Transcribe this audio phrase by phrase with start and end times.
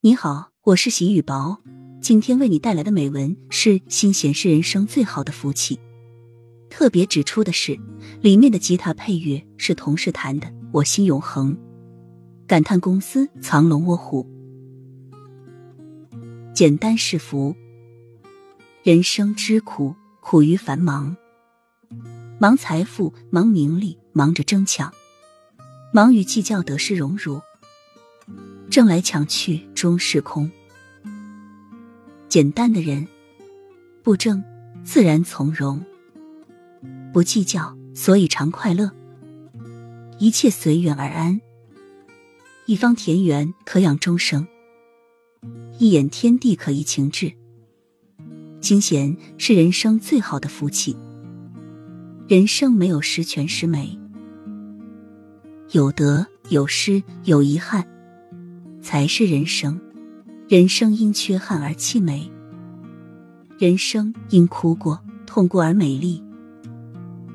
[0.00, 1.58] 你好，我是喜雨薄，
[2.00, 5.76] 今天为你带来的美文是：心弦是人生最好的福气。
[6.70, 7.76] 特别指出的是，
[8.20, 11.52] 里面的吉他配乐是同事弹的，《我心永恒》。
[12.46, 14.24] 感叹公司藏龙卧虎，
[16.54, 17.52] 简单是福。
[18.84, 21.16] 人生之苦，苦于繁忙，
[22.38, 24.94] 忙财富，忙名利，忙着争抢，
[25.92, 27.40] 忙于计较得失荣辱。
[28.70, 30.50] 争来抢去终是空。
[32.28, 33.06] 简单的人，
[34.02, 34.44] 不争
[34.84, 35.82] 自然从容，
[37.12, 38.90] 不计较所以常快乐。
[40.18, 41.40] 一切随缘而安，
[42.66, 44.46] 一方田园可养终生，
[45.78, 47.32] 一眼天地可怡情志。
[48.60, 50.96] 清闲是人生最好的福气。
[52.26, 53.98] 人生没有十全十美，
[55.70, 57.88] 有得有失有遗憾。
[58.90, 59.78] 才是人生，
[60.48, 62.32] 人生因缺憾而凄美，
[63.58, 66.24] 人生因哭过、痛过而美丽。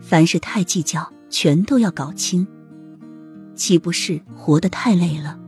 [0.00, 2.46] 凡事太计较，全都要搞清，
[3.54, 5.38] 岂不是活得太累了？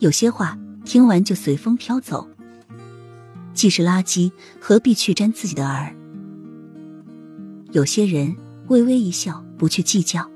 [0.00, 2.28] 有些话听完就随风飘走，
[3.54, 5.94] 既是垃圾，何必去沾自己的耳？
[7.70, 10.28] 有些人微微一笑，不去计较，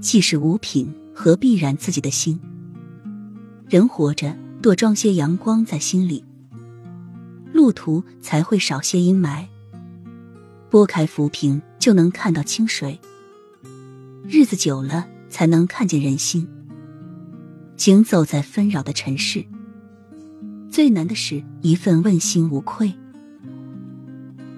[0.00, 2.36] 既是无品，何必染自己的心？
[3.70, 6.24] 人活着，多装些阳光在心里，
[7.52, 9.46] 路途才会少些阴霾。
[10.68, 12.98] 拨开浮萍，就能看到清水。
[14.26, 16.48] 日子久了，才能看见人心。
[17.76, 19.44] 行走在纷扰的尘世，
[20.68, 22.92] 最难的是一份问心无愧。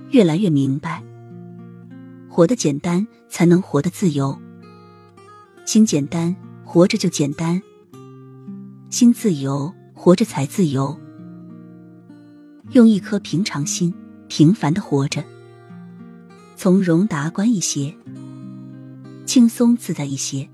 [0.08, 1.02] 越来越明白，
[2.30, 4.38] 活得简单，才能活得自由。
[5.66, 7.60] 心简单，活着就简单。
[8.92, 10.94] 心自由，活着才自由。
[12.72, 13.90] 用一颗平常心，
[14.28, 15.24] 平凡的活着，
[16.56, 17.96] 从容达观一些，
[19.24, 20.46] 轻松自在一些，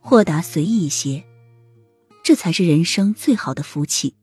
[0.00, 1.22] 豁达随意一些，
[2.24, 4.14] 这才是人生最好的福气。